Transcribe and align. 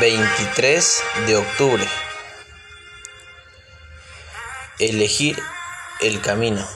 23 0.00 1.02
de 1.28 1.36
octubre. 1.36 1.86
Elegir 4.80 5.40
el 6.00 6.20
camino. 6.20 6.66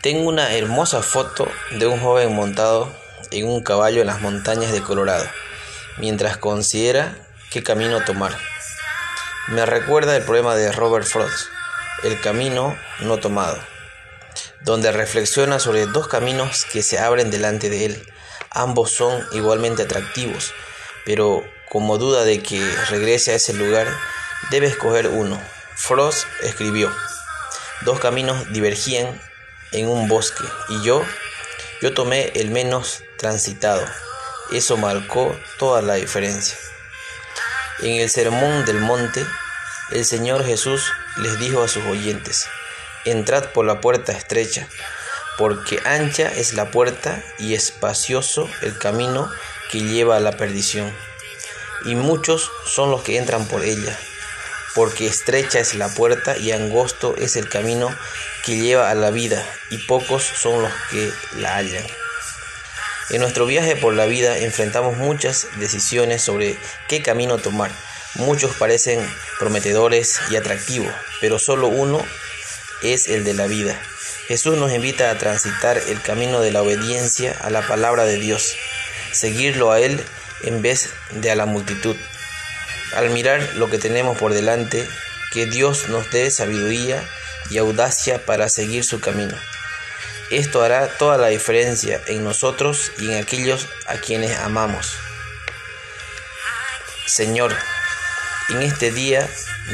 Tengo 0.00 0.28
una 0.28 0.52
hermosa 0.54 1.02
foto 1.02 1.48
de 1.78 1.86
un 1.86 2.00
joven 2.00 2.34
montado 2.34 2.92
en 3.30 3.46
un 3.46 3.62
caballo 3.62 4.00
en 4.00 4.08
las 4.08 4.20
montañas 4.20 4.72
de 4.72 4.82
Colorado, 4.82 5.26
mientras 5.98 6.36
considera 6.36 7.16
qué 7.50 7.62
camino 7.62 8.04
tomar. 8.04 8.36
Me 9.46 9.64
recuerda 9.64 10.16
el 10.16 10.24
poema 10.24 10.56
de 10.56 10.72
Robert 10.72 11.06
Frost, 11.06 11.50
El 12.02 12.20
camino 12.20 12.76
no 13.00 13.18
tomado, 13.18 13.58
donde 14.62 14.90
reflexiona 14.90 15.60
sobre 15.60 15.86
dos 15.86 16.08
caminos 16.08 16.64
que 16.64 16.82
se 16.82 16.98
abren 16.98 17.30
delante 17.30 17.70
de 17.70 17.84
él 17.86 18.12
Ambos 18.58 18.90
son 18.90 19.22
igualmente 19.32 19.82
atractivos, 19.82 20.54
pero 21.04 21.44
como 21.68 21.98
duda 21.98 22.24
de 22.24 22.42
que 22.42 22.58
regrese 22.88 23.32
a 23.32 23.34
ese 23.34 23.52
lugar, 23.52 23.86
debe 24.50 24.66
escoger 24.66 25.08
uno. 25.08 25.38
Frost 25.74 26.26
escribió, 26.42 26.90
dos 27.82 28.00
caminos 28.00 28.50
divergían 28.54 29.20
en 29.72 29.88
un 29.88 30.08
bosque 30.08 30.42
y 30.70 30.82
yo, 30.82 31.04
yo 31.82 31.92
tomé 31.92 32.32
el 32.34 32.50
menos 32.50 33.02
transitado. 33.18 33.84
Eso 34.50 34.78
marcó 34.78 35.38
toda 35.58 35.82
la 35.82 35.96
diferencia. 35.96 36.56
En 37.80 38.00
el 38.00 38.08
Sermón 38.08 38.64
del 38.64 38.80
Monte, 38.80 39.22
el 39.90 40.06
Señor 40.06 40.46
Jesús 40.46 40.90
les 41.18 41.38
dijo 41.38 41.62
a 41.62 41.68
sus 41.68 41.84
oyentes, 41.84 42.48
entrad 43.04 43.52
por 43.52 43.66
la 43.66 43.82
puerta 43.82 44.12
estrecha, 44.12 44.66
porque 45.38 45.78
ancha 45.84 46.28
es 46.28 46.54
la 46.54 46.70
puerta 46.70 47.22
y 47.38 47.54
espacioso 47.54 48.48
el 48.62 48.76
camino 48.78 49.30
que 49.70 49.80
lleva 49.80 50.16
a 50.16 50.20
la 50.20 50.32
perdición, 50.32 50.92
y 51.84 51.94
muchos 51.94 52.50
son 52.66 52.90
los 52.90 53.02
que 53.02 53.18
entran 53.18 53.46
por 53.46 53.64
ella, 53.64 53.98
porque 54.74 55.06
estrecha 55.06 55.58
es 55.58 55.74
la 55.74 55.88
puerta 55.88 56.36
y 56.36 56.52
angosto 56.52 57.14
es 57.16 57.36
el 57.36 57.48
camino 57.48 57.94
que 58.44 58.56
lleva 58.56 58.90
a 58.90 58.94
la 58.94 59.10
vida, 59.10 59.44
y 59.70 59.78
pocos 59.78 60.22
son 60.22 60.62
los 60.62 60.72
que 60.90 61.10
la 61.38 61.56
hallan. 61.56 61.84
En 63.10 63.20
nuestro 63.20 63.46
viaje 63.46 63.76
por 63.76 63.94
la 63.94 64.06
vida 64.06 64.38
enfrentamos 64.38 64.96
muchas 64.96 65.46
decisiones 65.58 66.22
sobre 66.22 66.58
qué 66.88 67.02
camino 67.02 67.38
tomar. 67.38 67.70
Muchos 68.16 68.56
parecen 68.56 68.98
prometedores 69.38 70.18
y 70.30 70.36
atractivos, 70.36 70.92
pero 71.20 71.38
solo 71.38 71.68
uno 71.68 72.04
es 72.82 73.06
el 73.06 73.22
de 73.22 73.34
la 73.34 73.46
vida. 73.46 73.80
Jesús 74.28 74.56
nos 74.58 74.72
invita 74.72 75.10
a 75.10 75.18
transitar 75.18 75.78
el 75.78 76.02
camino 76.02 76.40
de 76.40 76.50
la 76.50 76.62
obediencia 76.62 77.36
a 77.42 77.50
la 77.50 77.64
palabra 77.64 78.04
de 78.04 78.18
Dios, 78.18 78.56
seguirlo 79.12 79.70
a 79.70 79.80
Él 79.80 80.04
en 80.42 80.62
vez 80.62 80.90
de 81.12 81.30
a 81.30 81.36
la 81.36 81.46
multitud. 81.46 81.94
Al 82.96 83.10
mirar 83.10 83.40
lo 83.54 83.70
que 83.70 83.78
tenemos 83.78 84.18
por 84.18 84.34
delante, 84.34 84.88
que 85.32 85.46
Dios 85.46 85.88
nos 85.88 86.10
dé 86.10 86.30
sabiduría 86.32 87.08
y 87.50 87.58
audacia 87.58 88.24
para 88.26 88.48
seguir 88.48 88.82
su 88.82 88.98
camino. 88.98 89.36
Esto 90.30 90.60
hará 90.62 90.88
toda 90.88 91.18
la 91.18 91.28
diferencia 91.28 92.00
en 92.08 92.24
nosotros 92.24 92.90
y 92.98 93.12
en 93.12 93.22
aquellos 93.22 93.68
a 93.86 93.94
quienes 93.94 94.36
amamos. 94.38 94.96
Señor, 97.06 97.54
en 98.48 98.62
este 98.62 98.90
día 98.90 99.28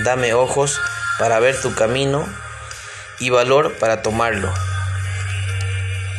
dame 0.05 0.35
ojos 0.35 0.79
para 1.19 1.41
ver 1.41 1.59
tu 1.59 1.75
camino 1.75 2.29
y 3.19 3.31
valor 3.31 3.75
para 3.79 4.03
tomarlo. 4.03 4.53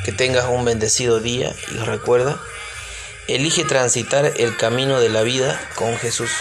Que 0.05 0.11
tengas 0.11 0.45
un 0.45 0.65
bendecido 0.65 1.19
día 1.19 1.53
y 1.71 1.77
recuerda, 1.77 2.39
elige 3.27 3.63
transitar 3.63 4.33
el 4.37 4.57
camino 4.57 4.99
de 4.99 5.09
la 5.09 5.21
vida 5.21 5.59
con 5.75 5.97
Jesús. 5.97 6.31